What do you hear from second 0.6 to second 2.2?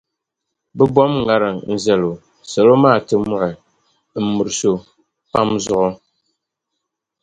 bɛ bom’ ŋariŋ zal’ o,